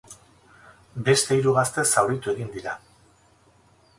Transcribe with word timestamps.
Beste 1.09 1.37
hiru 1.41 1.53
gazte 1.59 1.85
zauritu 2.01 2.33
egin 2.35 2.51
dira. 2.57 2.73